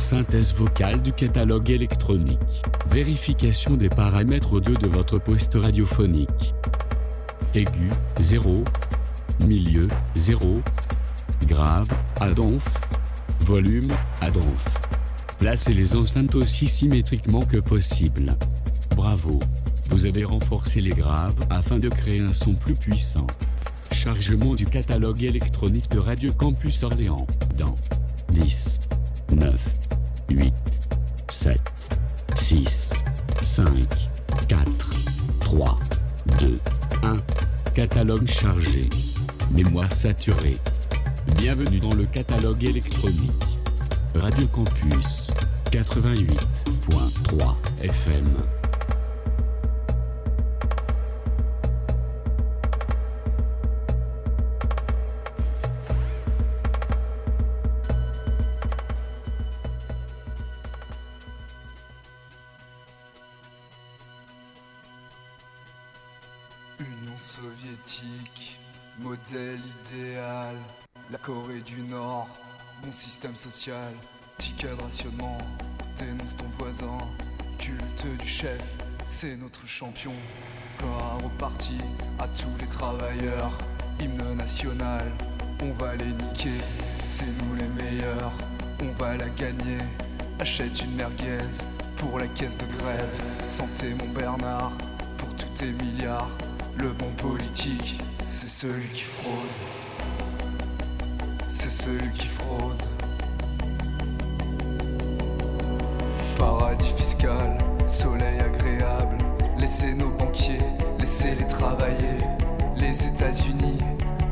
[0.00, 2.62] Synthèse vocale du catalogue électronique.
[2.90, 6.54] Vérification des paramètres audio de votre poste radiophonique.
[7.54, 8.64] Aigu, 0.
[9.46, 10.62] Milieu, 0.
[11.46, 11.86] Grave,
[12.18, 12.64] à donf.
[13.40, 13.92] Volume,
[14.22, 14.64] à donf.
[15.38, 18.34] Placez les enceintes aussi symétriquement que possible.
[18.96, 19.38] Bravo.
[19.90, 23.26] Vous avez renforcé les graves afin de créer un son plus puissant.
[23.92, 27.26] Chargement du catalogue électronique de Radio Campus Orléans
[27.58, 27.76] dans
[28.30, 28.80] 10,
[29.32, 29.79] 9,
[30.30, 30.54] 8,
[31.28, 31.60] 7,
[32.36, 32.92] 6,
[33.42, 33.66] 5,
[34.48, 34.64] 4,
[35.40, 35.78] 3,
[36.38, 36.60] 2,
[37.02, 37.16] 1.
[37.74, 38.88] Catalogue chargé.
[39.50, 40.58] Mémoire saturée.
[41.36, 43.32] Bienvenue dans le catalogue électronique.
[44.14, 45.32] Radio Campus
[45.72, 48.59] 88.3 FM.
[73.20, 73.92] Système social.
[74.38, 75.36] Ticket de rationnement,
[75.98, 76.98] dénonce ton voisin.
[77.58, 78.62] Culte du chef,
[79.06, 80.14] c'est notre champion.
[80.78, 81.76] Gloire au parti,
[82.18, 83.52] à tous les travailleurs.
[84.00, 85.04] Hymne national,
[85.62, 86.64] on va les niquer.
[87.04, 88.32] C'est nous les meilleurs,
[88.80, 89.82] on va la gagner.
[90.38, 91.44] Achète une merguez
[91.98, 93.22] pour la caisse de grève.
[93.46, 94.72] Santé mon Bernard,
[95.18, 96.30] pour tous tes milliards.
[96.78, 99.34] Le bon politique, c'est celui qui fraude.
[101.48, 102.82] C'est celui qui fraude.
[106.40, 109.18] Paradis fiscal, soleil agréable.
[109.58, 110.64] Laissez nos banquiers,
[110.98, 112.16] laissez-les travailler.
[112.78, 113.76] Les États-Unis,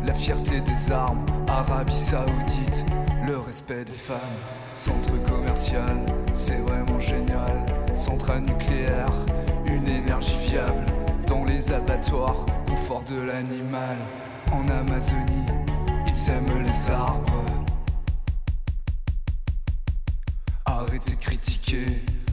[0.07, 1.27] la fierté des armes.
[1.49, 2.83] Arabie Saoudite,
[3.27, 4.41] le respect des femmes.
[4.75, 5.99] Centre commercial,
[6.33, 7.67] c'est vraiment génial.
[7.95, 9.13] Centrale nucléaire,
[9.67, 10.87] une énergie fiable.
[11.27, 13.99] Dans les abattoirs, confort de l'animal.
[14.51, 15.45] En Amazonie,
[16.07, 17.48] ils aiment les arbres.
[20.81, 21.87] Arrêtez de critiquer,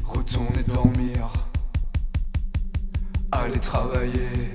[0.03, 1.33] retournez dormir.
[3.31, 4.51] Allez travailler,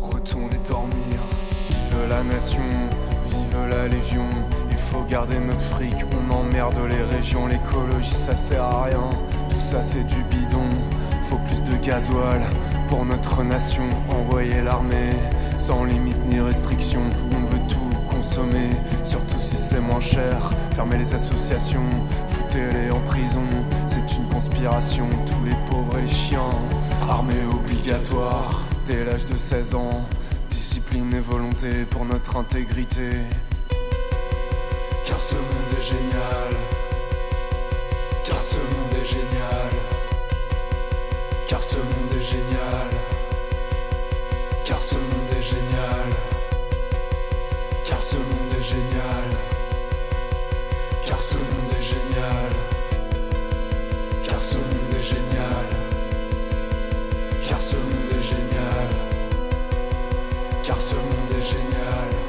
[0.00, 1.20] retournez dormir.
[1.68, 2.58] Vive la nation,
[3.28, 4.26] vive la légion.
[4.72, 7.46] Il faut garder notre fric, on emmerde les régions.
[7.46, 9.10] L'écologie ça sert à rien,
[9.48, 10.70] tout ça c'est du bidon.
[11.22, 12.42] Faut plus de gasoil
[12.88, 13.84] pour notre nation.
[14.10, 15.12] Envoyer l'armée
[15.56, 17.02] sans limite ni restriction.
[17.30, 17.41] On
[19.02, 20.52] surtout si c'est moins cher.
[20.74, 21.84] Fermer les associations,
[22.28, 23.44] foutez-les en prison.
[23.86, 26.50] C'est une conspiration, tous les pauvres et les chiens.
[27.08, 30.04] Armée obligatoire dès l'âge de 16 ans.
[30.50, 33.10] Discipline et volonté pour notre intégrité.
[35.04, 36.54] Car ce monde est génial.
[38.24, 39.72] Car ce monde est génial.
[41.48, 42.88] Car ce monde est génial.
[44.64, 46.31] Car ce monde est génial.
[47.92, 49.28] Car ce monde est génial.
[51.04, 52.52] Car ce monde est génial.
[54.26, 55.66] Car ce monde est génial.
[57.46, 58.88] Car ce monde est génial.
[60.62, 62.21] Car ce monde est génial.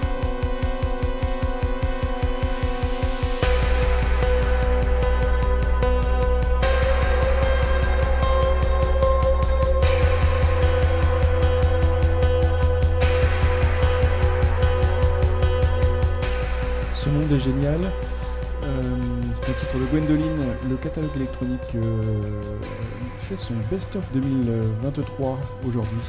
[17.37, 17.81] Génial.
[18.63, 18.95] Euh,
[19.33, 20.55] c'est un titre de Gwendoline.
[20.69, 22.21] Le catalogue électronique euh,
[23.17, 25.99] fait son best-of 2023 aujourd'hui.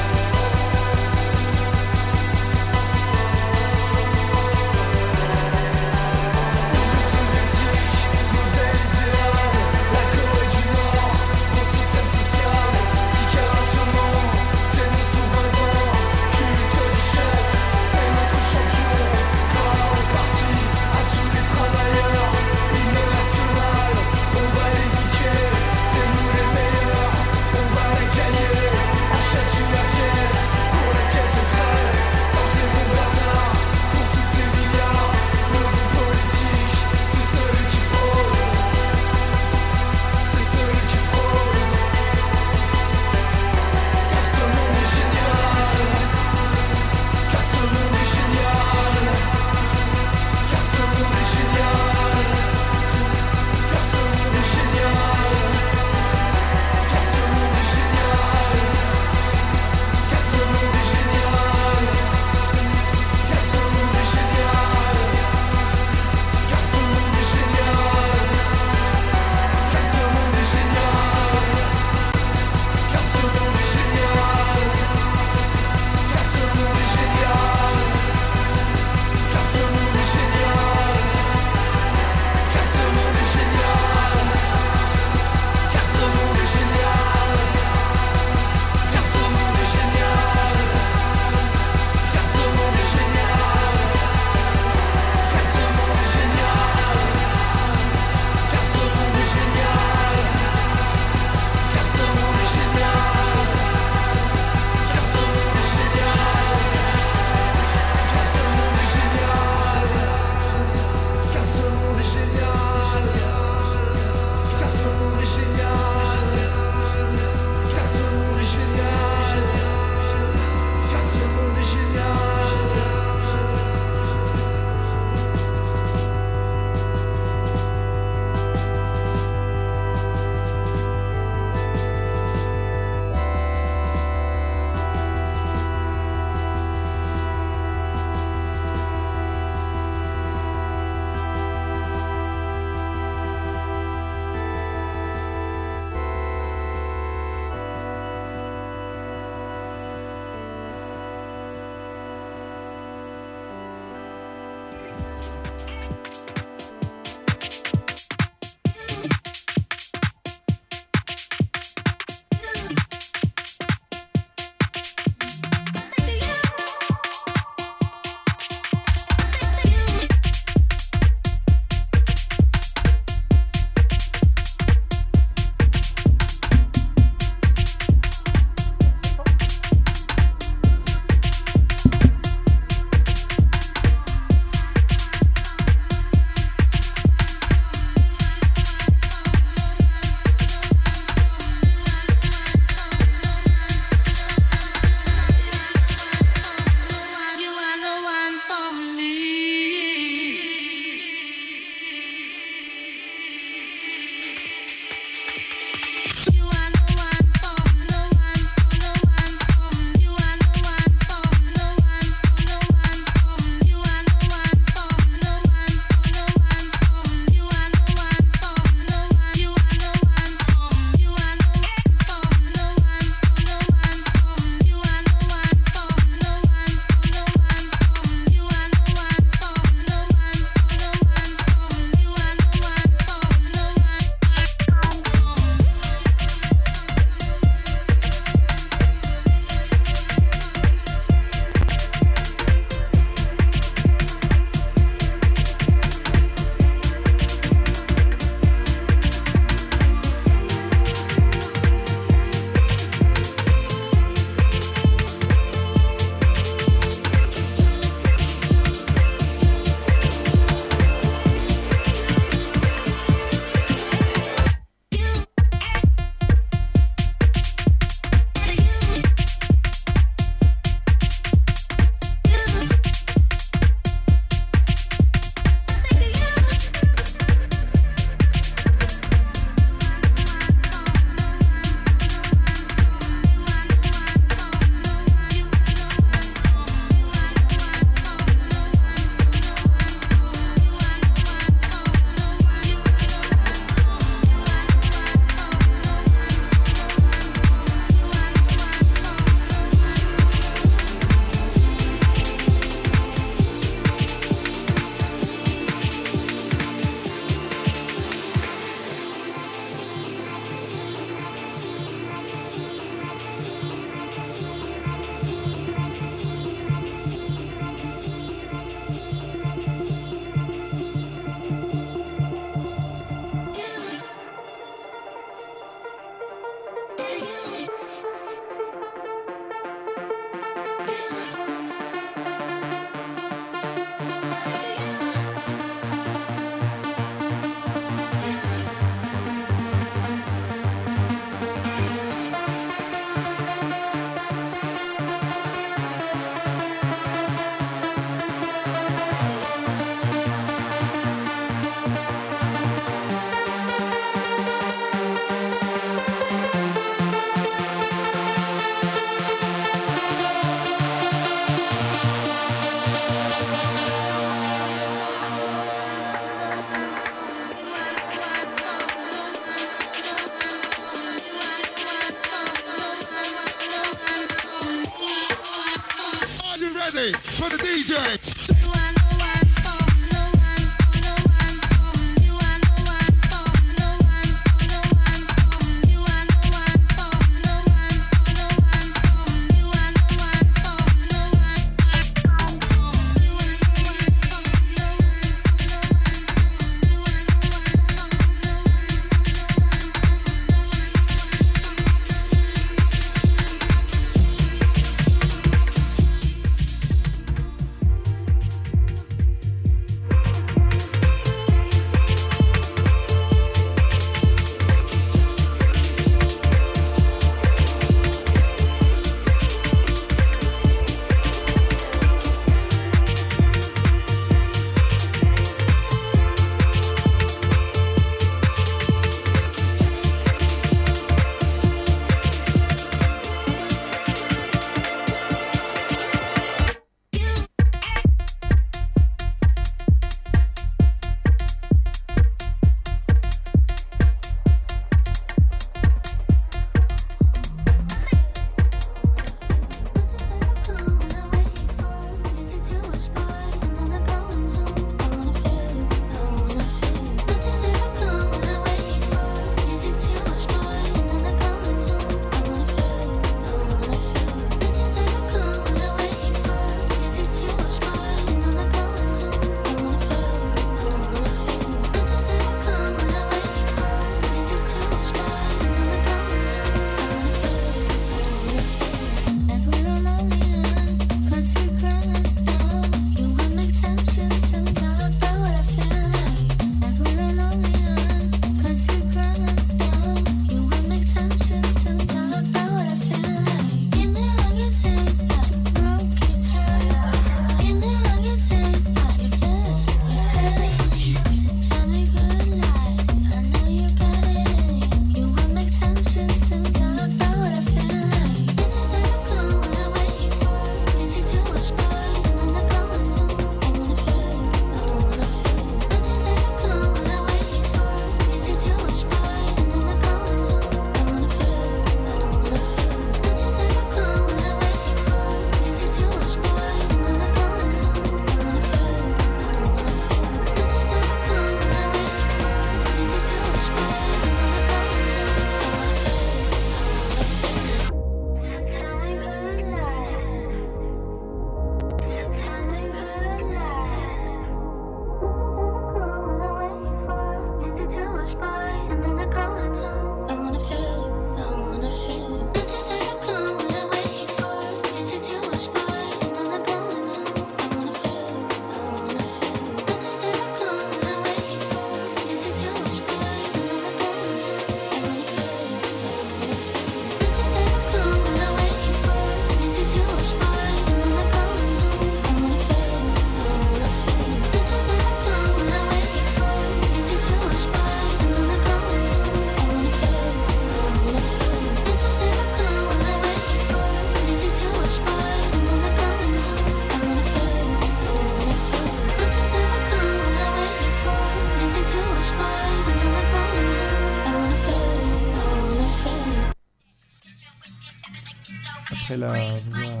[599.16, 600.00] La voix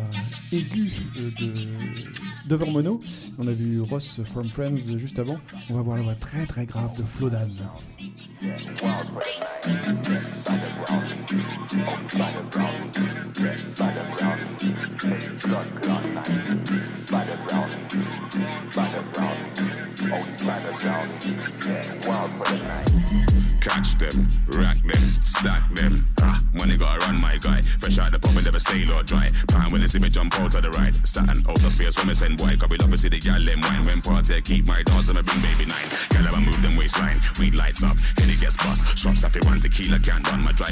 [0.52, 0.90] aiguë
[2.46, 3.00] de Mono.
[3.38, 5.38] On a vu Ross from Friends juste avant.
[5.70, 7.48] On va voir la voix très très grave de Flodan.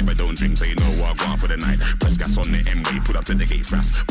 [0.03, 1.79] My driver don't drink, so you know what I on for the night.
[1.99, 4.02] Press gas on the M-way, put up to the gate fast.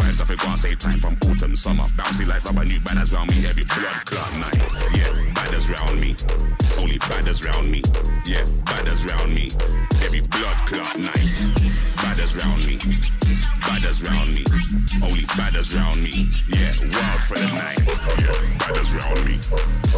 [0.52, 1.84] On, say time from autumn, summer.
[1.96, 3.40] Bouncy like rubber, new banners round me.
[3.48, 4.60] Every blood clot night.
[4.92, 6.12] Yeah, badders round me.
[6.76, 7.80] Only badders round me.
[8.28, 9.48] Yeah, badders round me.
[10.04, 11.32] Every blood clot night.
[12.04, 12.76] Badders round me.
[13.64, 14.44] Badders round me.
[15.00, 16.28] Only badders round me.
[16.52, 17.80] Yeah, wild for the night.
[18.20, 19.40] Yeah, badders round me.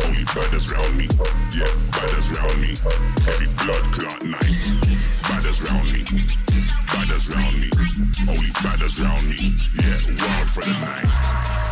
[0.06, 1.10] Only badders round me.
[1.50, 2.78] Yeah, badders round me.
[3.26, 4.62] Every blood clot night.
[5.26, 6.04] Badders round me.
[6.94, 7.70] Badders round me.
[8.30, 9.50] Only badders round me.
[9.82, 11.63] Yeah, wild for the night.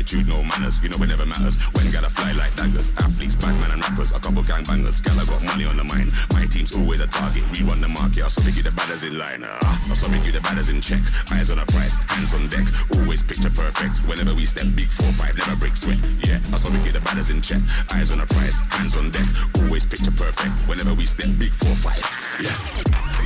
[0.00, 0.82] Attitude, no manners.
[0.82, 1.60] You know it never matters.
[1.76, 2.90] When gotta fly like daggers.
[2.98, 5.00] Athletes, Batman and rappers, a couple gang bangers.
[5.00, 6.10] Gala got money on the mind.
[6.32, 7.44] My team's always a target.
[7.52, 8.24] We run the market.
[8.24, 9.44] I saw me get the batters in line.
[9.44, 11.00] Uh, I saw me get the batters in check.
[11.30, 12.66] Eyes on the price, hands on deck.
[12.96, 14.00] Always picture perfect.
[14.08, 16.00] Whenever we step, big four five, never break sweat.
[16.24, 17.60] Yeah, I saw me get the batters in check.
[17.92, 19.26] Eyes on the price, hands on deck.
[19.62, 20.52] Always picture perfect.
[20.64, 22.00] Whenever we step, big four five.
[22.40, 22.56] Yeah,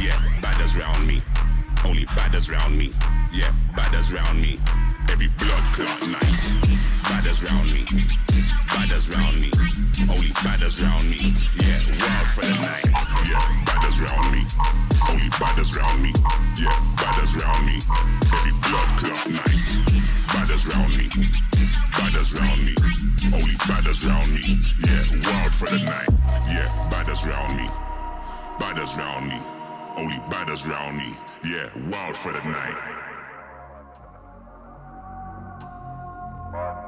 [0.02, 1.22] yeah, batters round me.
[1.86, 2.92] Only badders round me.
[3.30, 4.58] Yeah, badders round me.
[5.10, 6.44] Every blood clot night.
[7.04, 7.84] Badders round me.
[8.68, 9.50] Badders round me.
[10.10, 11.34] Only badders round me.
[11.60, 12.86] Yeah, wild for the night.
[13.28, 14.42] Yeah, badders round me.
[15.08, 16.12] Only badders round me.
[16.60, 17.78] Yeah, badders round me.
[18.34, 19.64] Every blood clot night.
[20.32, 21.08] Badders round me.
[21.92, 22.74] Badders round me.
[23.32, 24.58] Only badders round me.
[24.82, 26.08] Yeah, wild for the night.
[26.48, 27.68] Yeah, badders round me.
[28.58, 29.38] Badders round me.
[29.96, 31.14] Only badders round me.
[31.44, 32.93] Yeah, wild for the night.
[36.54, 36.86] Badder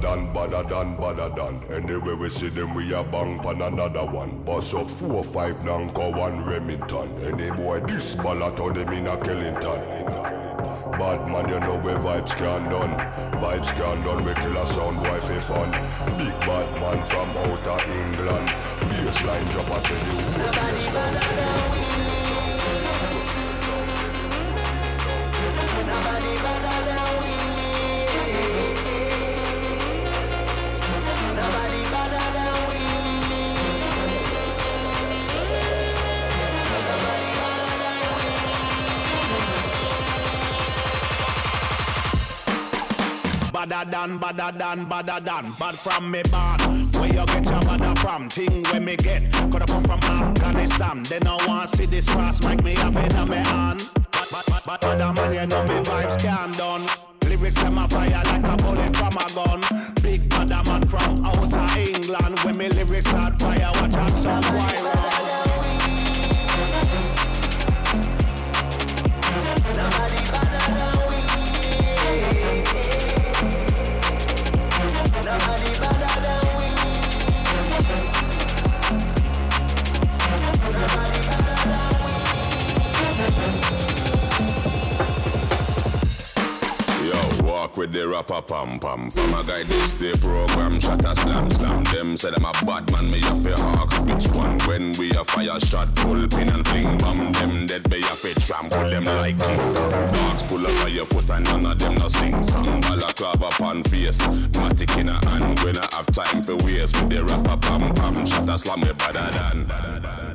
[0.00, 1.62] than, badder than, badder than.
[1.70, 4.42] Anyway we see them, we a bang pan another one.
[4.44, 7.22] Bust up four, five, Nanko, one Remington.
[7.22, 10.39] Any boy this ballot on them in a Kellington.
[10.98, 12.94] Bad man, you know where vibes can done.
[13.40, 15.70] Vibes can done, we kill a sound boy for fun.
[16.18, 18.48] Big bad man from outer England.
[19.10, 21.89] Bassline drop, I tell you who
[43.68, 46.60] Badder than, badder than, badder than Bad from me bad.
[46.94, 48.30] Where you get your badder from?
[48.30, 49.30] Thing where me get.
[49.32, 51.02] Coulda come from Afghanistan.
[51.02, 53.86] They no want see this cross Make me have it on me hand.
[54.12, 56.80] But, but, but, but other man you know me vibes can done.
[57.28, 59.94] Lyrics them a fire like a bullet from a gun.
[60.00, 62.38] Big badder man from outer England.
[62.38, 65.29] When me lyrics start fire Watch a song why
[87.60, 89.10] walk with the rapper pam pam.
[89.10, 91.84] From a guy this day program, shot a slam slam.
[91.84, 93.98] Them say them a bad man, me a fi hawks.
[94.00, 94.58] Which one?
[94.60, 97.32] When we a fire shot, pull pin and fling bomb.
[97.32, 99.72] Them dead be a fi trample them like king.
[100.14, 102.80] Dogs pull up on your foot and none of them no sing song.
[102.80, 104.20] Balaclava upon face,
[104.56, 105.58] matic in a hand.
[105.60, 108.24] When I have time for waste with the rapper pam pam.
[108.24, 110.29] Shot a slam me better than.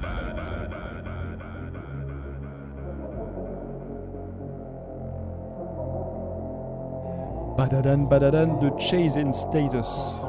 [7.57, 10.19] Badadan Badadan de Chase and Status.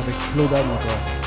[0.00, 1.21] Avec Flodan encore.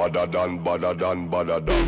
[0.00, 1.84] Bada dan, bada dan, bada dan.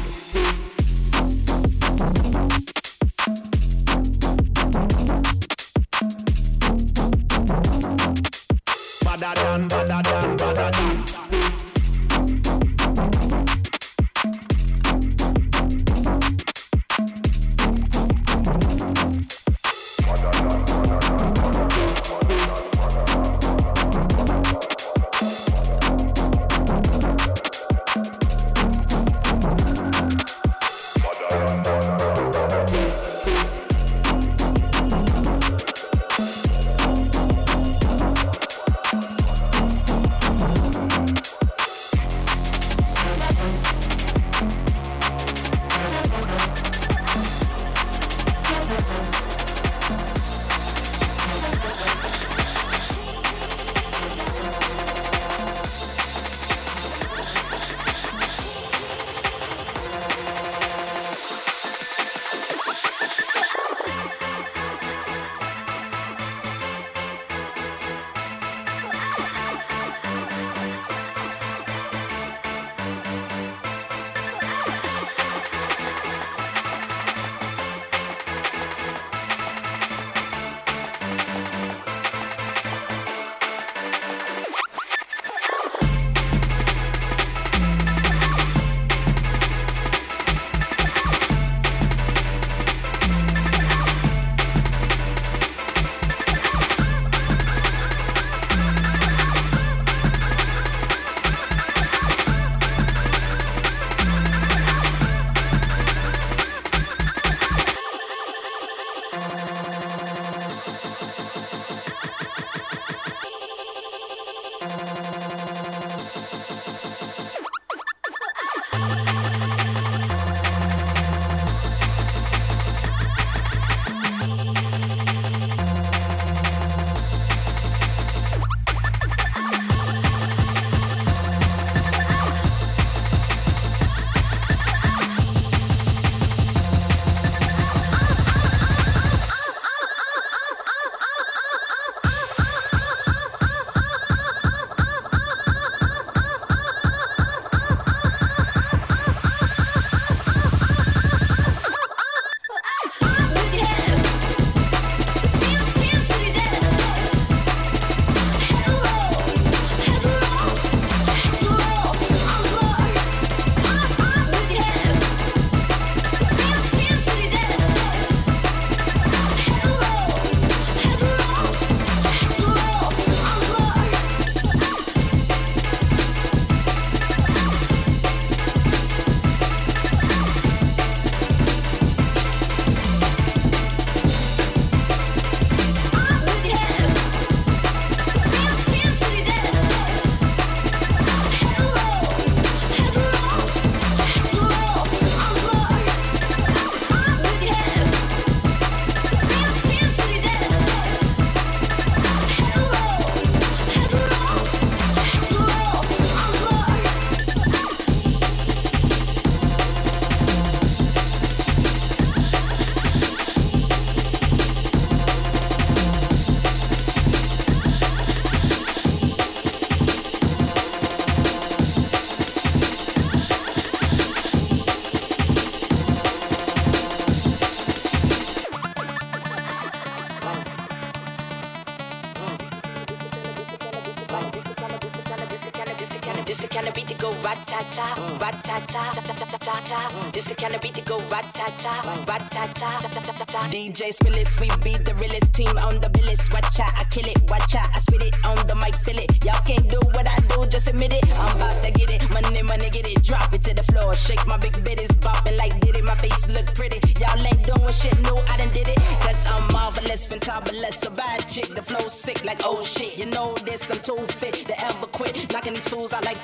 [243.32, 246.30] DJ Spillis, we be the realest team on the billis.
[246.30, 249.08] Watch out, I kill it, watch out, I spit it on the mic, fill it.
[249.24, 251.02] Y'all can't do what I do, just admit it.
[251.16, 253.96] I'm about to get it, money, money, get it, drop it to the floor.
[253.96, 255.84] Shake my big bitties, bopping like did it.
[255.84, 258.76] My face look pretty, y'all ain't doing shit, no, I done did it.
[259.00, 261.54] Cause I'm marvelous, fantabulous, a bad chick.
[261.54, 265.32] The flow sick like oh shit, you know this, I'm too fit to ever quit.
[265.32, 266.22] Knocking these fools, I like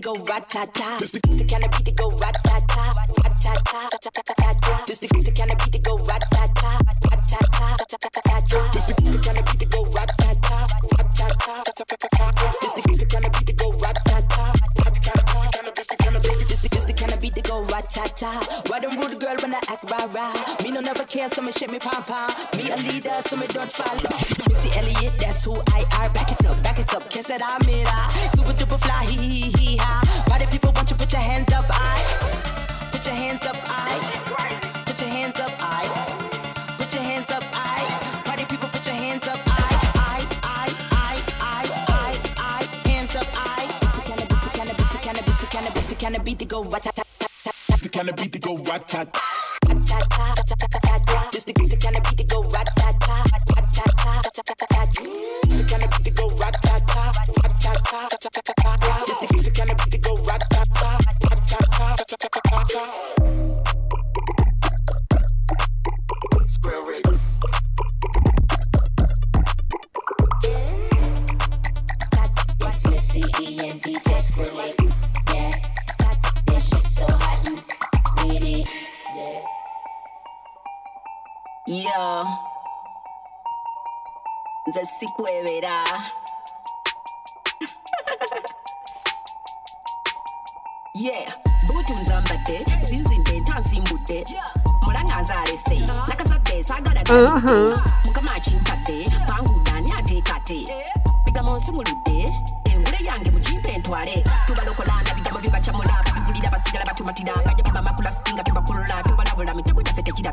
[0.00, 0.98] to go ratata.
[0.98, 3.88] This the kind of beat to go ratata, ratata.
[4.86, 7.76] This the kind of to go ratata, ratata.
[8.72, 11.64] This the kind of beat to go ratata, ratata.
[12.86, 14.52] This the kind of beat to go ratata,
[14.84, 15.34] ratata.
[16.68, 18.70] This the kind of beat to go ratata.
[18.70, 20.62] Why don't rule the girl when I act rah rah?
[20.62, 22.27] Me no never care, so me shake me pom pom.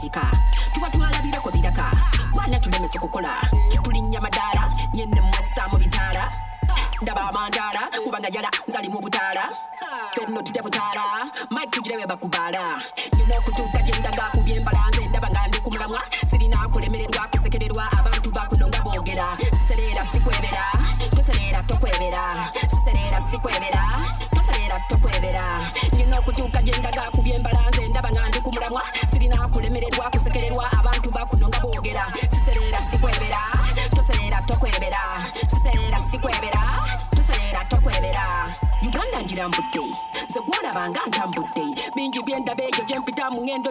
[0.10, 0.32] tulabika
[0.74, 1.92] tuba twalabira ku biraka
[2.36, 3.34] baana tulemesa okukola
[3.84, 6.32] tulinnya madaala nyenne mwassaamu bitaala
[7.02, 9.50] ndaba amandaala kubanga jala nzali mu butaala
[10.16, 11.06] fenno tulya butara.
[11.52, 12.82] mike tugirabe bakubaala
[13.18, 13.75] nyina kuto.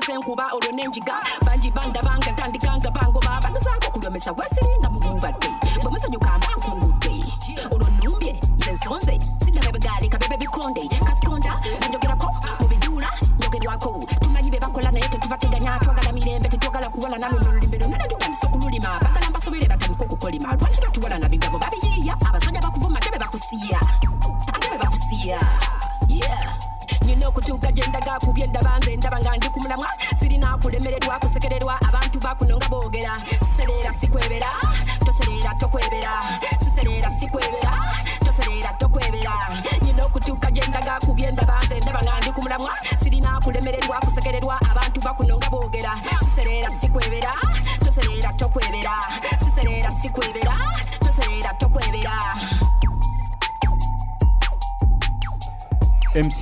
[0.07, 1.17] senkuba olwo nenjiga.
[1.47, 2.34] Bangi bandabanga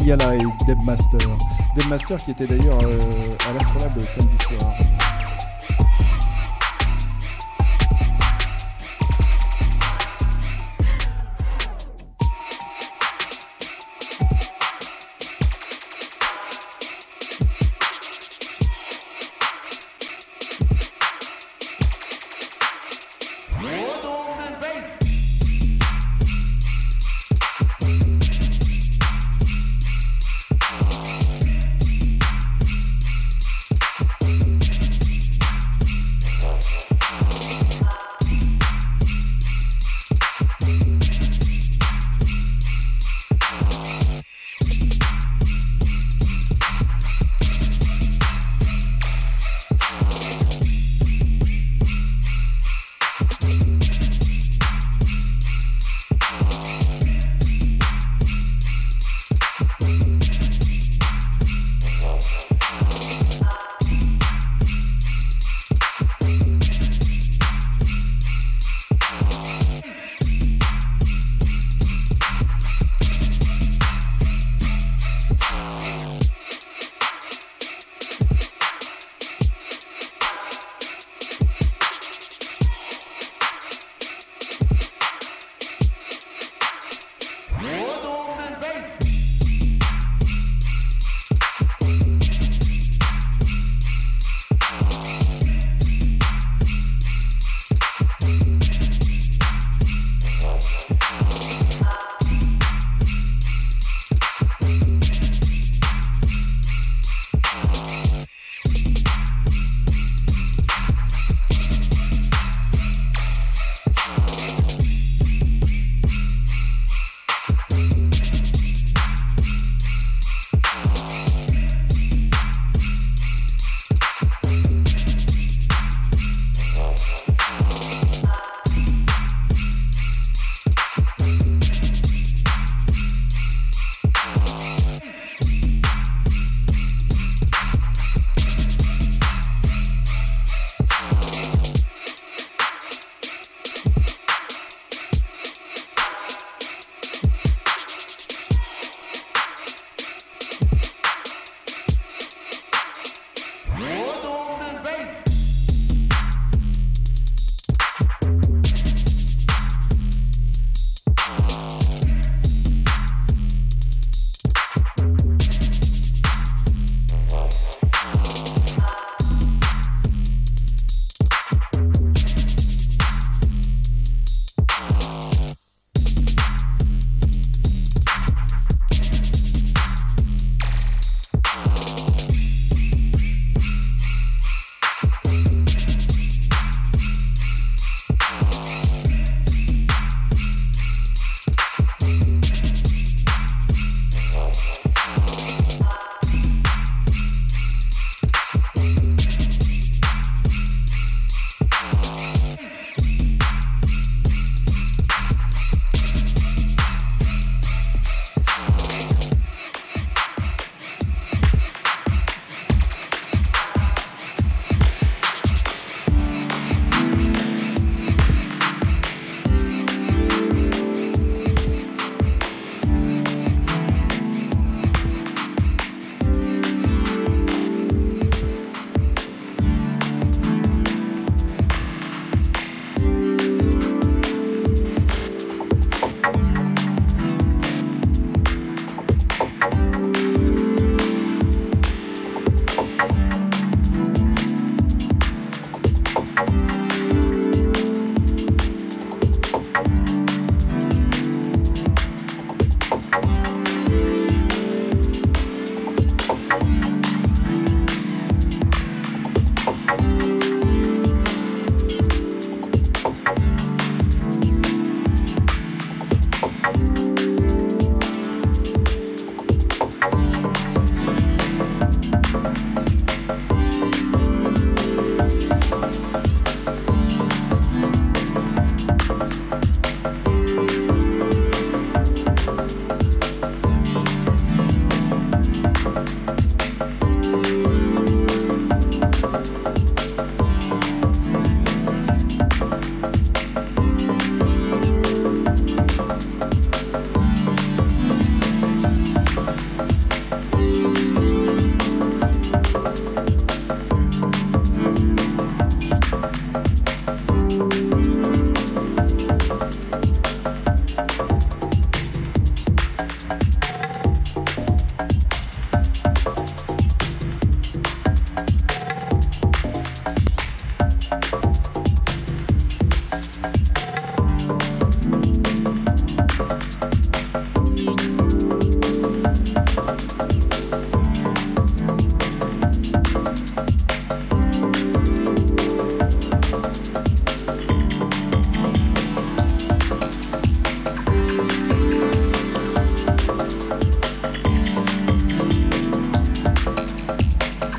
[0.03, 1.21] Yala et Debmaster.
[1.77, 4.75] Debmaster qui était d'ailleurs euh, à l'Astrolabe samedi soir.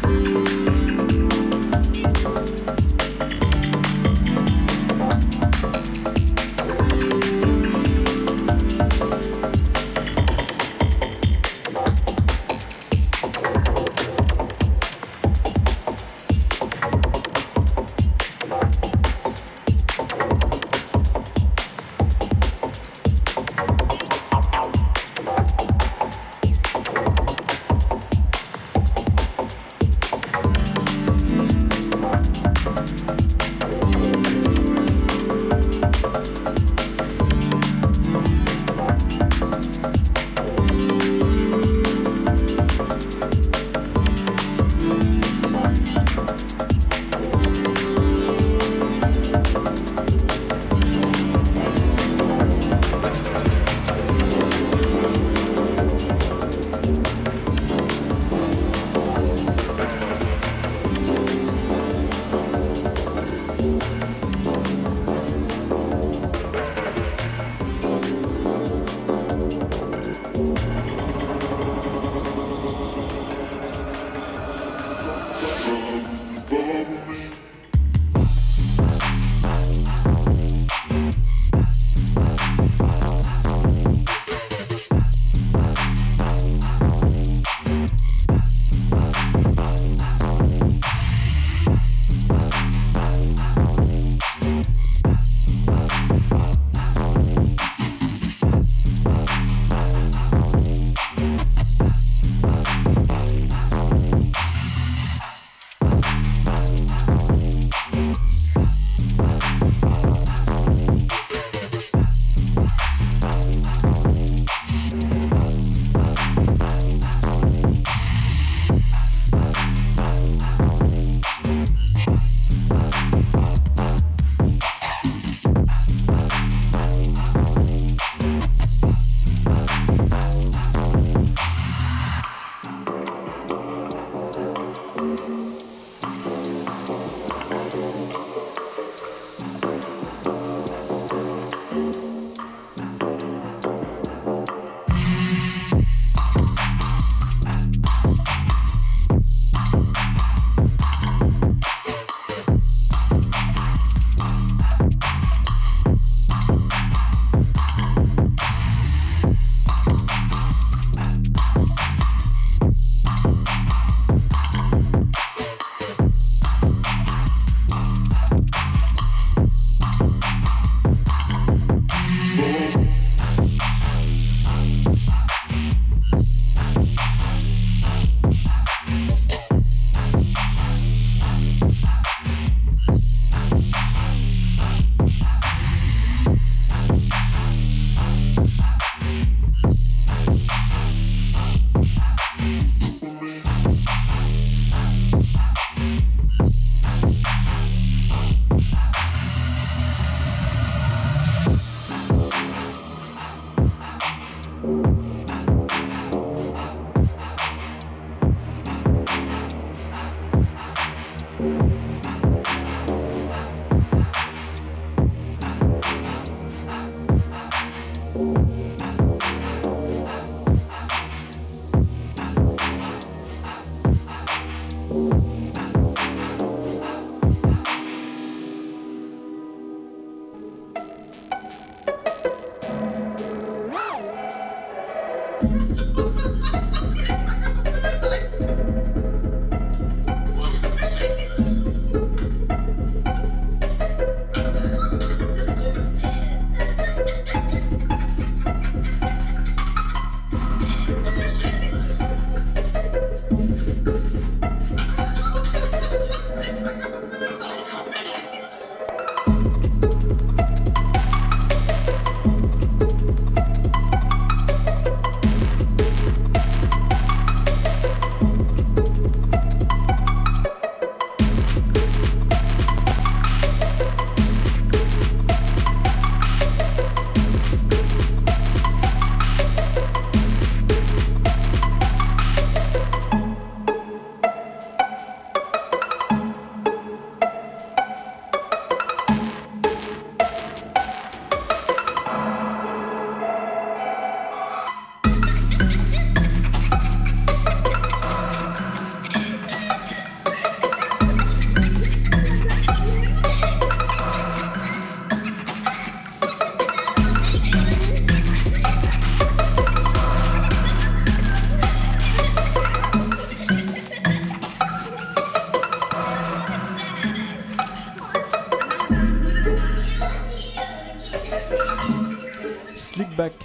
[0.09, 0.52] you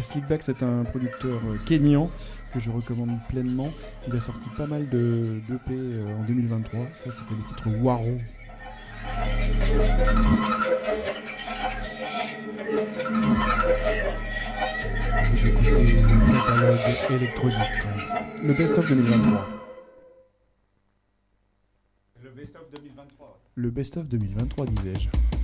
[0.09, 0.43] Slickback.
[0.43, 2.11] C'est un producteur euh, kényan
[2.53, 3.71] que je recommande pleinement.
[4.07, 6.89] Il a sorti pas mal de d'EP euh, en 2023.
[6.95, 8.19] Ça, c'était le titre Waro.
[15.31, 17.57] Vous écoutez le catalogue électronique.
[18.43, 19.49] Le best-of 2023.
[22.23, 23.41] Le best-of 2023.
[23.57, 25.38] Le best-of 2023, disais-je.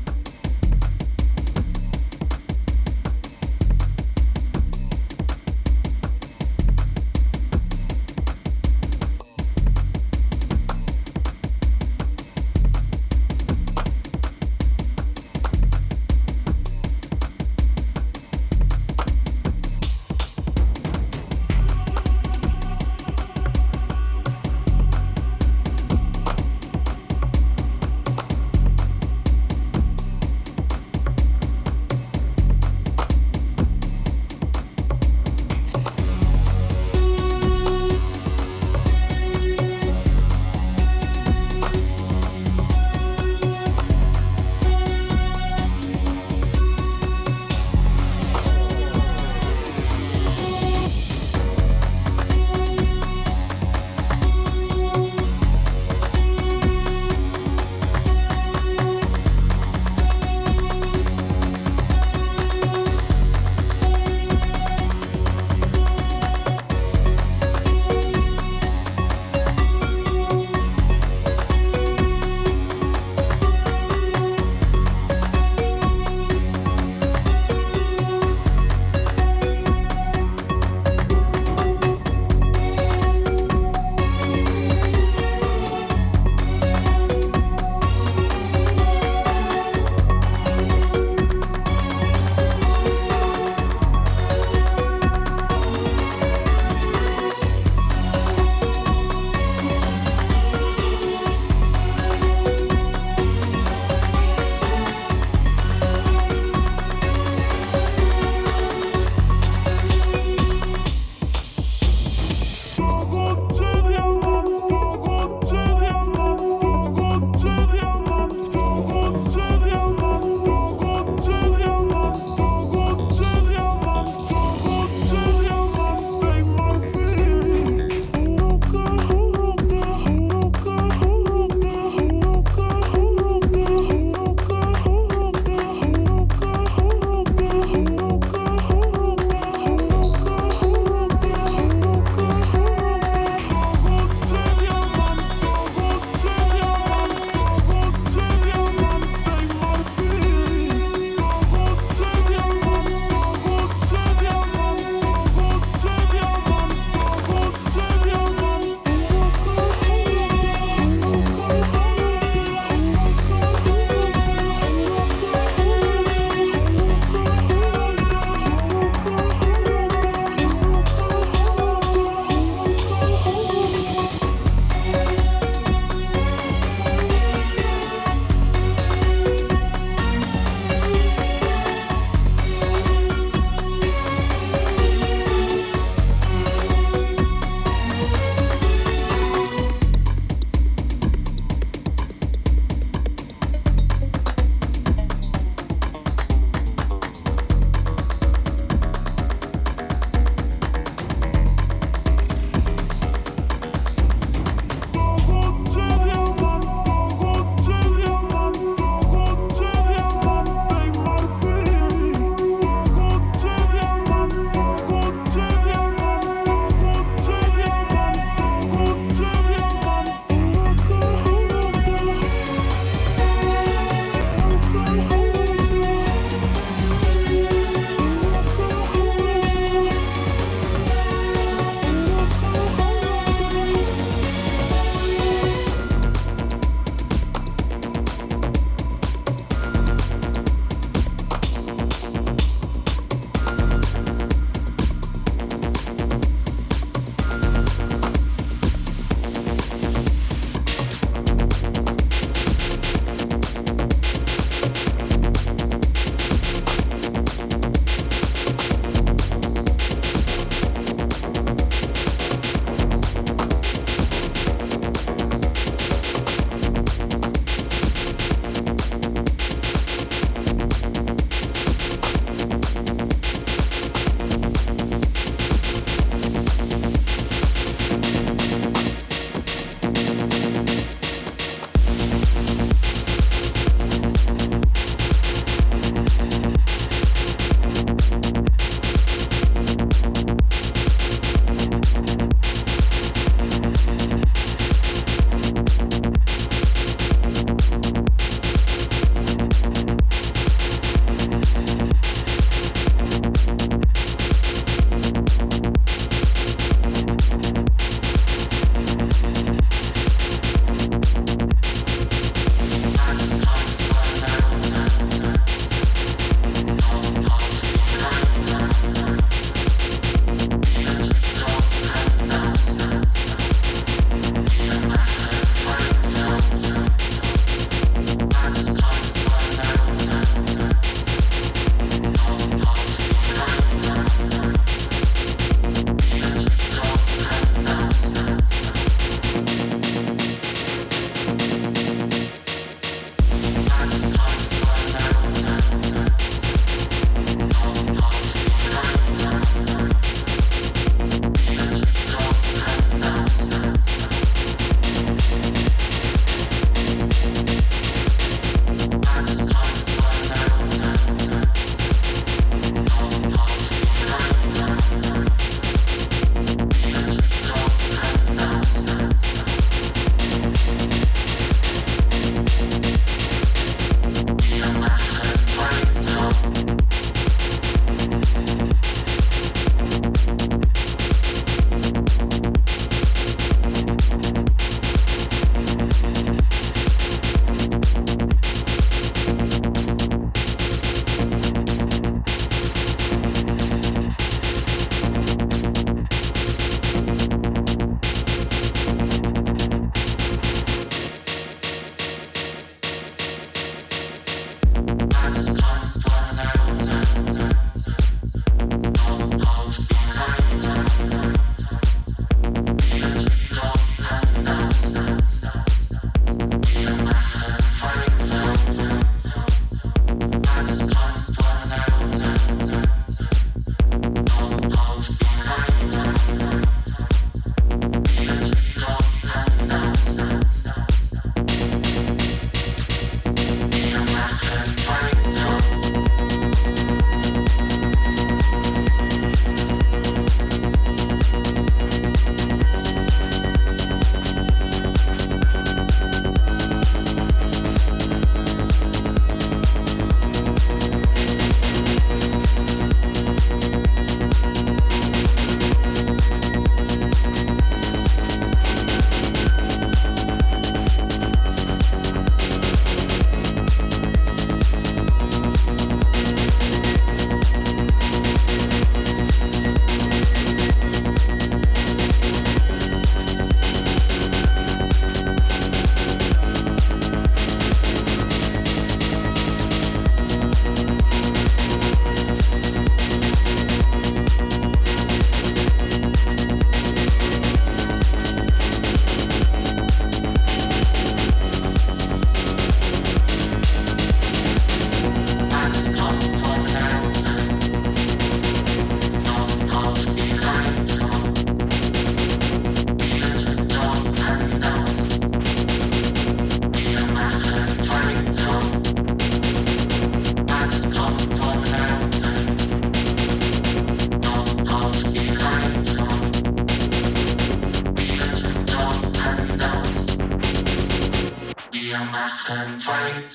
[522.57, 523.34] and fight.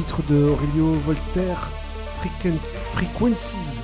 [0.00, 1.68] Titre de Aurelio Voltaire,
[2.20, 3.78] Frequenc- Frequencies.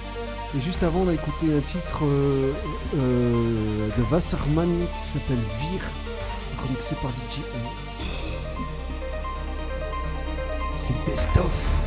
[0.57, 2.53] Et juste avant, on a écouté un titre euh,
[2.97, 5.81] euh, de Wasserman qui s'appelle Vir,
[6.63, 7.59] remixé par DJ A.
[10.77, 11.85] C'est Best of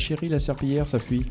[0.00, 1.24] chérie, la serpillière, ça fuit.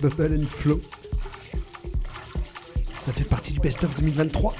[0.00, 0.80] Bubble and Flow.
[3.04, 4.54] Ça fait partie du Best of 2023.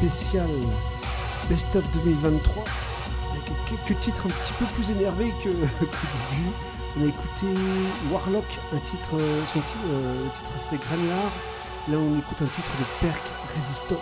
[0.00, 2.64] Best of 2023
[3.32, 5.48] avec quelques titres un petit peu plus énervés que,
[5.78, 6.50] qu'au début.
[6.96, 7.46] On a écouté
[8.10, 11.30] Warlock, un titre, euh, son titre, euh, le titre c'était Granular.
[11.88, 13.22] Là on écoute un titre de Perk
[13.54, 14.00] Resistor.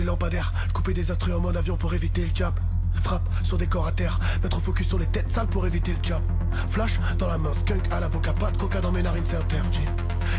[0.00, 2.54] Les lampadaires, couper des instruments en mode avion pour éviter le jab.
[2.94, 5.98] Frappe sur des corps à terre, mettre focus sur les têtes sales pour éviter le
[6.02, 6.22] jab.
[6.68, 9.36] Flash dans la main, skunk à la boca, pas de coca dans mes narines, c'est
[9.36, 9.84] interdit.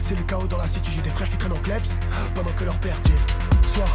[0.02, 1.94] C'est le chaos dans la city, j'ai des frères qui traînent en plebs
[2.34, 3.14] pendant que leur père dit
[3.74, 3.88] Soir,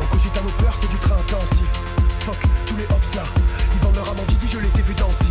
[0.00, 1.70] on cogite à nos peurs, c'est du train intensif.
[2.20, 3.24] Fuck tous les hops là,
[3.74, 5.26] ils vendent leur amant Didi, je les ai vus dans 6.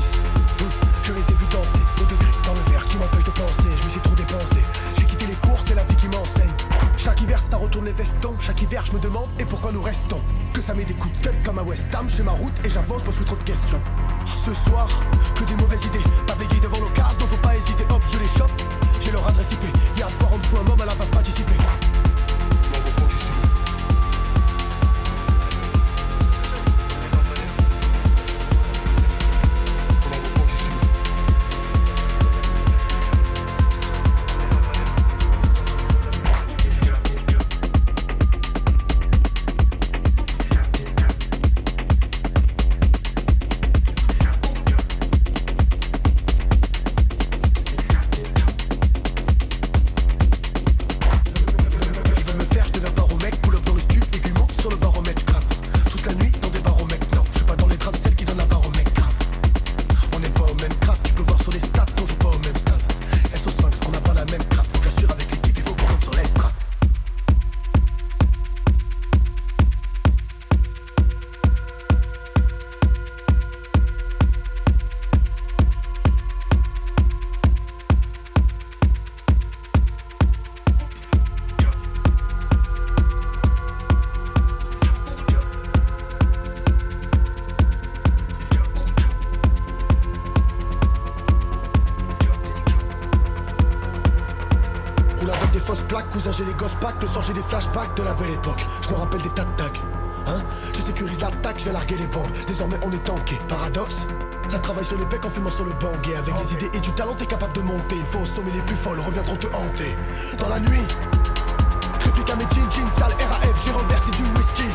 [1.03, 3.69] Je les ai vus danser, au degré dans le verre qui m'empêche de penser.
[3.79, 4.59] Je me suis trop dépensé,
[4.97, 6.46] j'ai quitté les cours, c'est la vie qui m'enseigne.
[7.07, 8.35] Chaque hiver, ça retourne les vestons.
[8.37, 10.19] Chaque hiver, je me demande et pourquoi nous restons?
[10.53, 12.09] Que ça met des coups de cut comme à West Ham.
[12.09, 13.79] Je fais ma route et j'avance, je pose plus trop de questions.
[14.25, 14.89] Ce soir,
[15.33, 16.03] que des mauvaises idées.
[16.27, 17.85] Pas bégayer devant l'occasion, donc faut pas hésiter.
[17.89, 18.51] Hop, je les chope.
[18.99, 19.63] J'ai leur adresse IP.
[19.97, 21.55] Y'a de quoi rendre fou un homme à la base participer.
[108.07, 109.95] faux sommes les plus folles reviendront te hanter.
[110.39, 110.85] Dans la nuit
[111.99, 114.69] Réplique à mes jeans, jeans, sale RAF, j'ai renversé du whisky.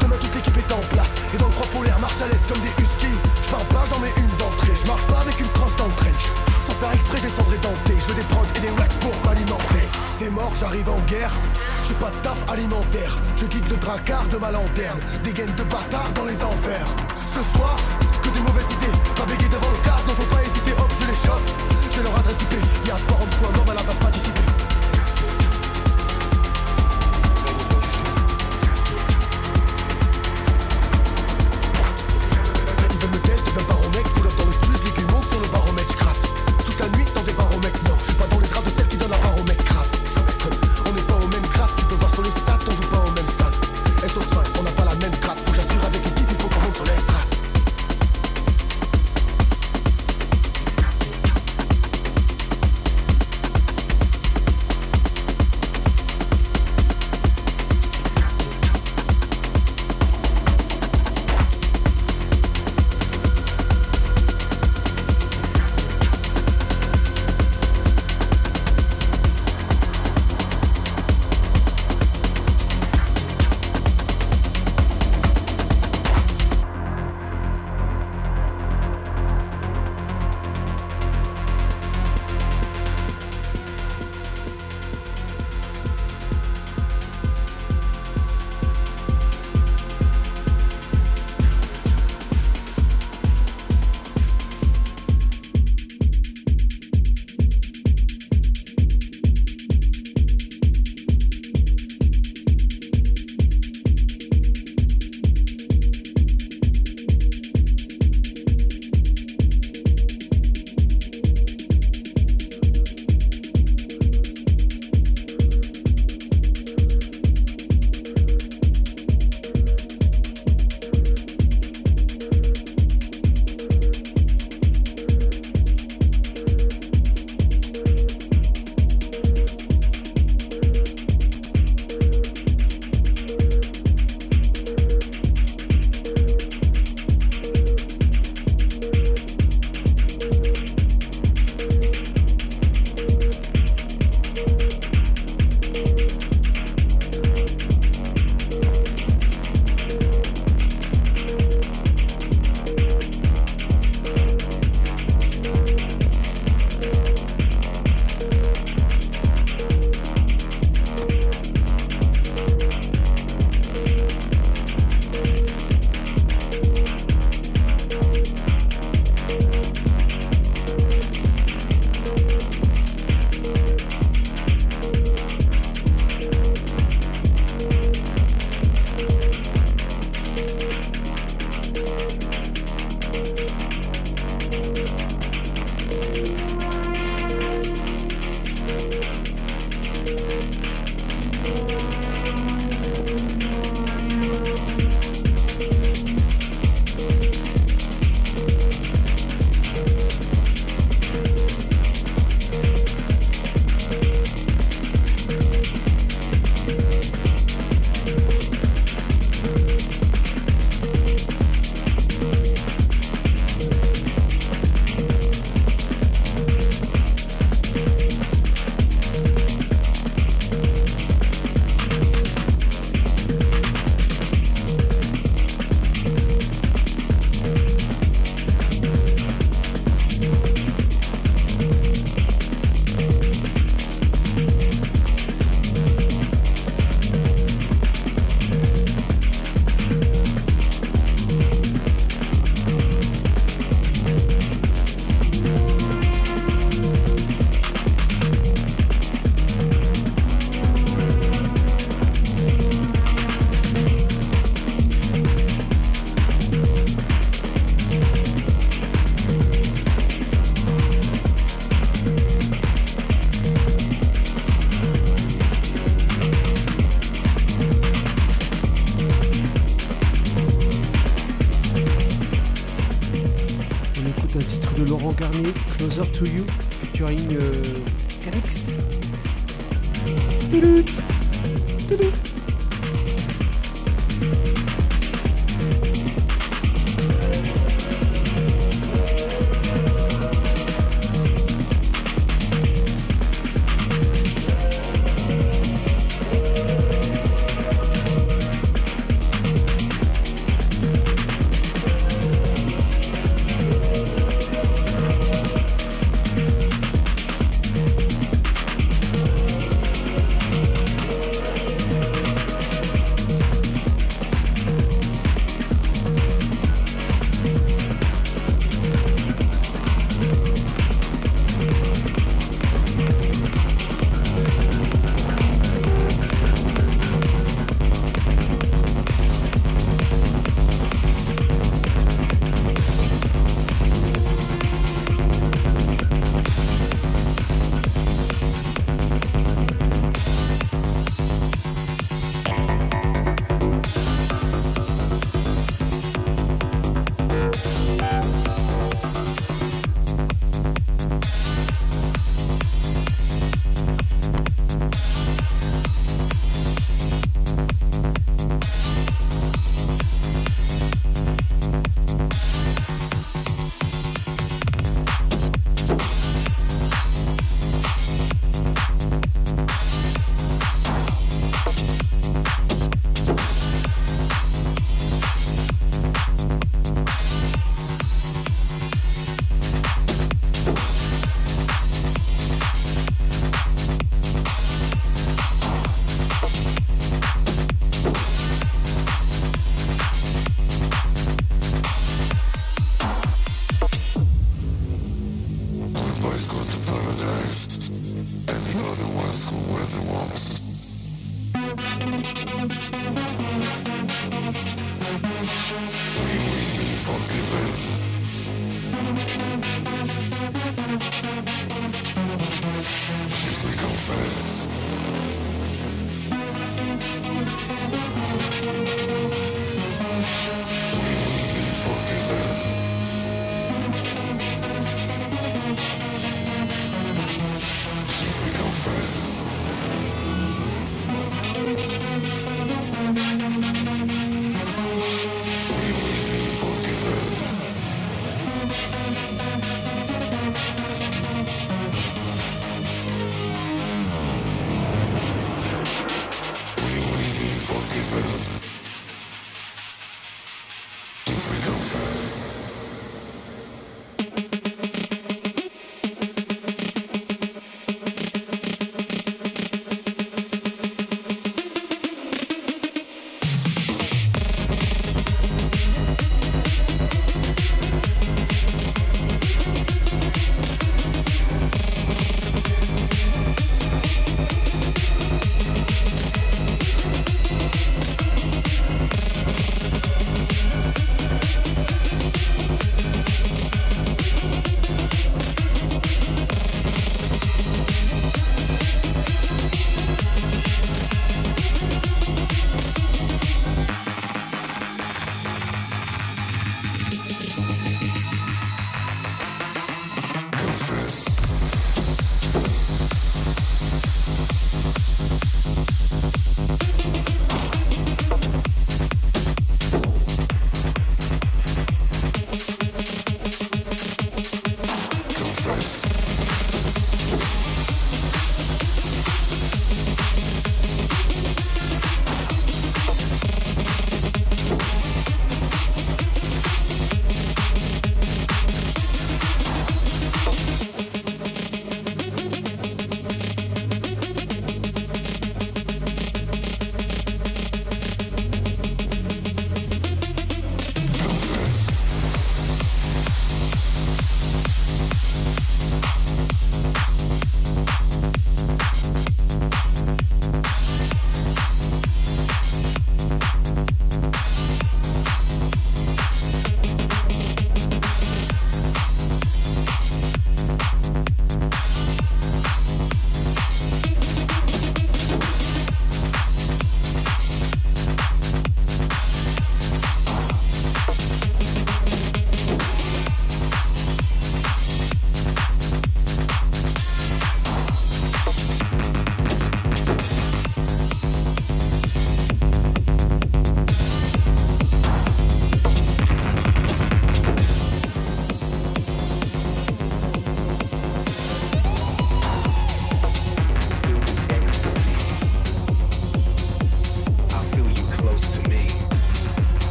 [0.00, 2.60] Demain toute l'équipe est en place Et dans le froid polaire marche à l'aise comme
[2.60, 3.18] des huskies.
[3.44, 6.24] Je pas, j'en mets une d'entrée Je marche pas avec une crosse dans le trench.
[6.66, 9.84] Sans faire exprès j'ai cendré denté Je veux des prods et des wax pour m'alimenter.
[10.06, 11.34] C'est mort, j'arrive en guerre
[11.86, 13.12] J'ai pas de taf alimentaire.
[13.36, 16.88] Je guide le dracard de ma lanterne Des gaines de bâtard dans les enfers.
[17.28, 17.76] Ce soir,
[18.22, 21.06] que des mauvaises idées Pas béguer devant le casque, ne faut pas hésiter Hop, je
[21.06, 21.59] les chope
[22.02, 22.86] leur adresse IP.
[22.86, 24.39] Y'a pas une fois mort, elle a pas participé.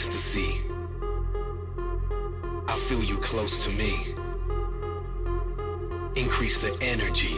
[0.00, 0.62] Ecstasy.
[2.66, 4.14] I feel you close to me.
[6.16, 7.36] Increase the energy.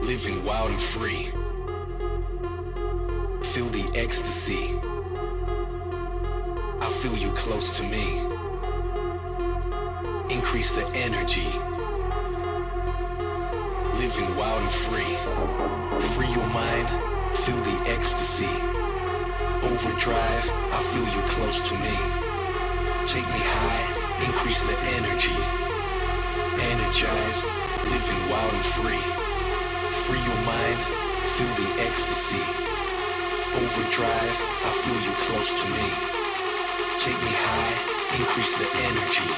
[0.00, 1.32] Living wild and free.
[3.52, 4.76] Feel the ecstasy.
[6.80, 8.20] I feel you close to me.
[10.32, 11.50] Increase the energy.
[13.98, 15.14] Living wild and free.
[16.14, 16.88] Free your mind.
[17.38, 18.81] Feel the ecstasy.
[19.62, 20.46] Overdrive.
[20.74, 21.94] I feel you close to me.
[23.06, 23.84] Take me high.
[24.26, 25.38] Increase the energy.
[26.58, 27.46] Energized.
[27.86, 29.04] Living wild and free.
[30.02, 30.78] Free your mind.
[31.38, 32.42] Feel the ecstasy.
[33.54, 34.36] Overdrive.
[34.66, 35.86] I feel you close to me.
[36.98, 37.74] Take me high.
[38.18, 39.30] Increase the energy.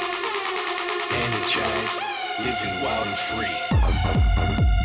[1.21, 2.01] Energized.
[2.41, 4.84] Living wild and free.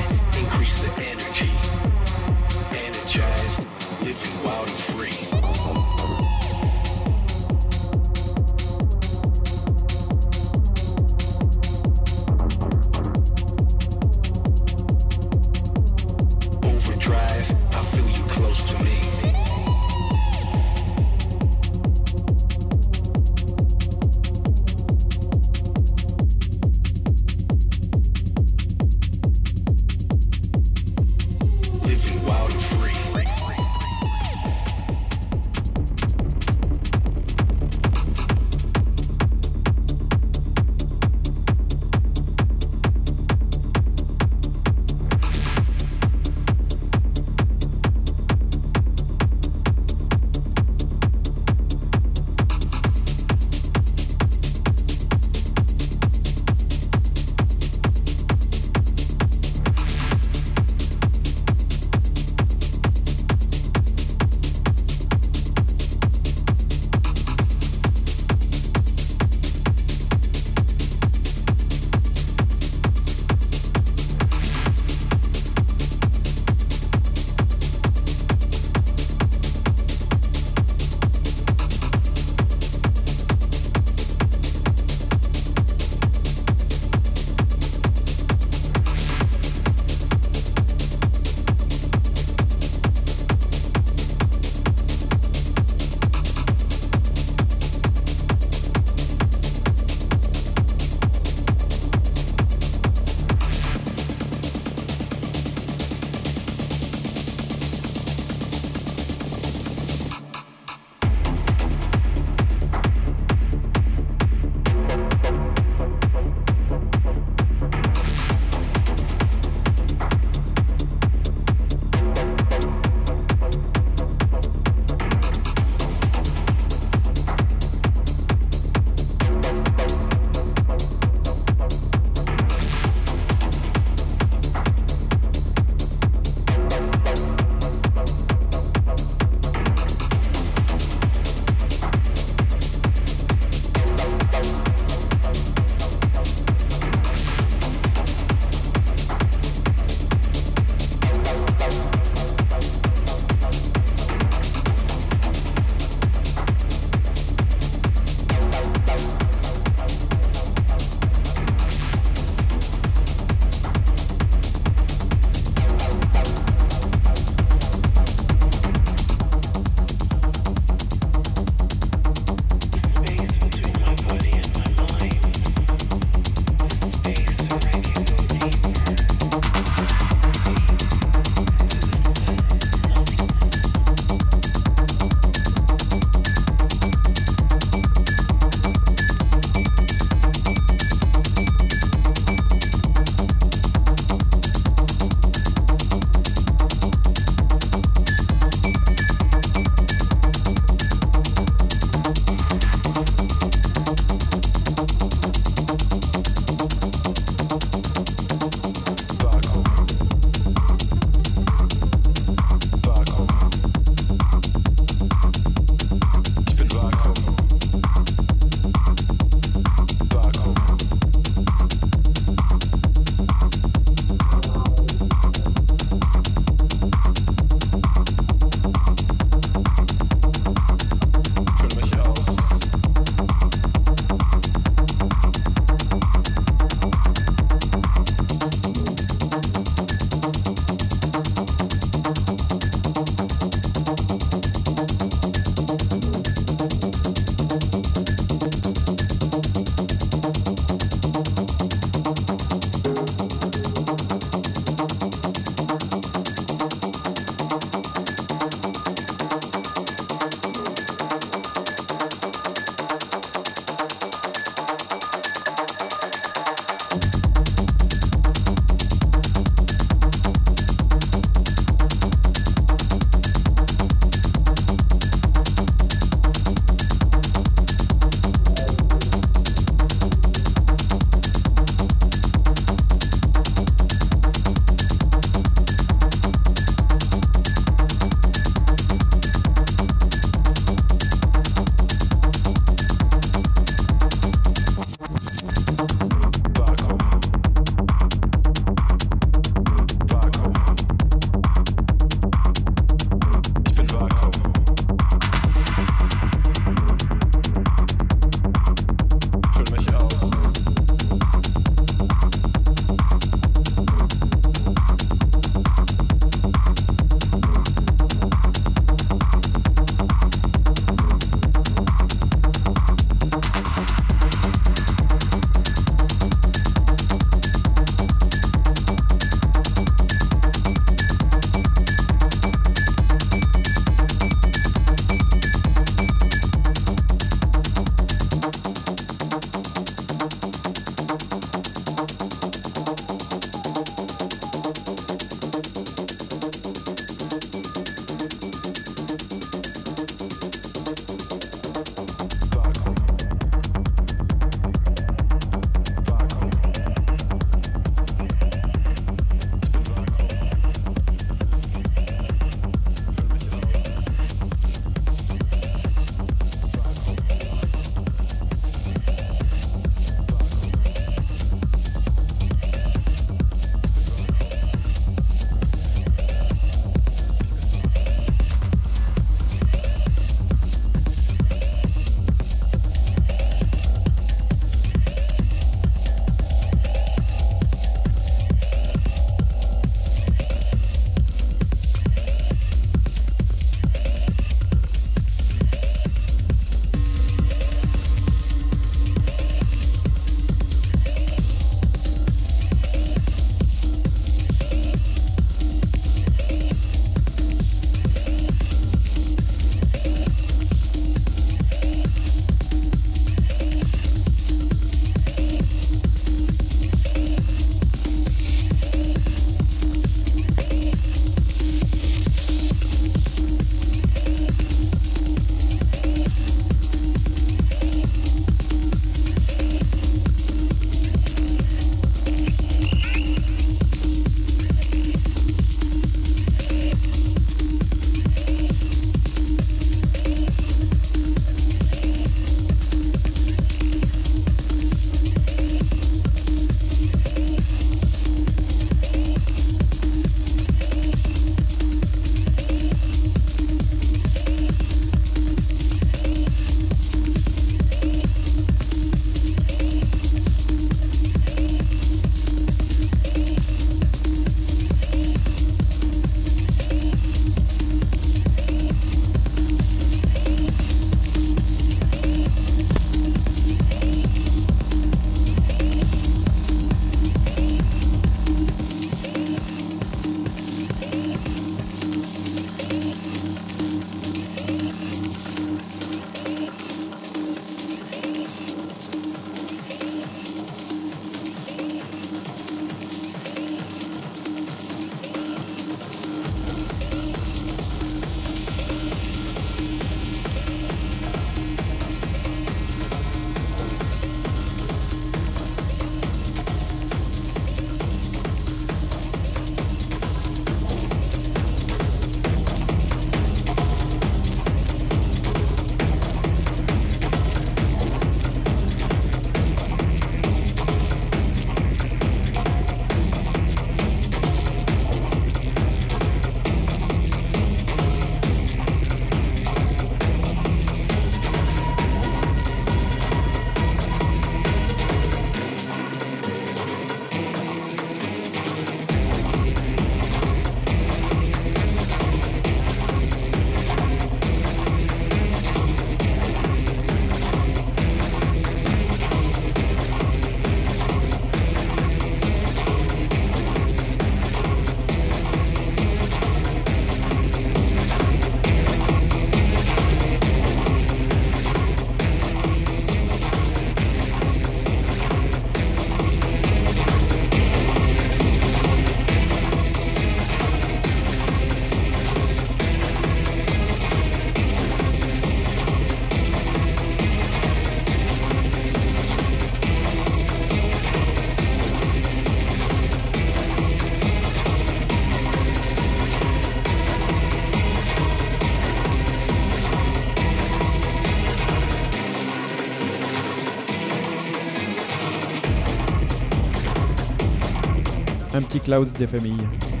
[598.79, 600.00] Cloud des familles.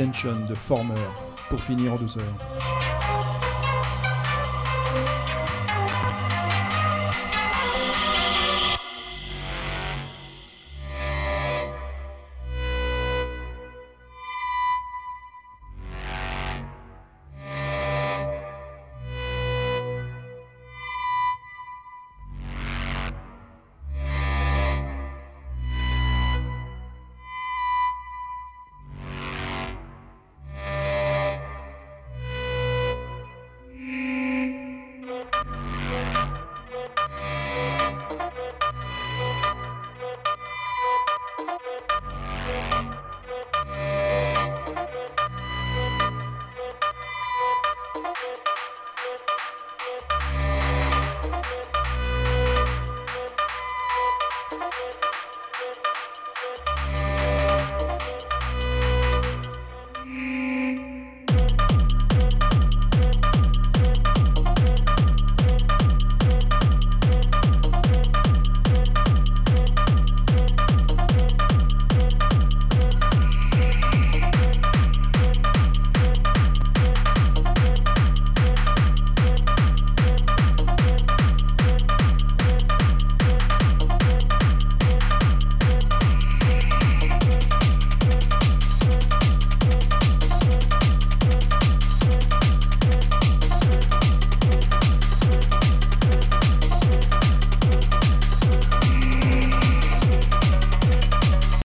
[0.00, 0.94] De Former,
[1.50, 2.22] pour finir en douceur.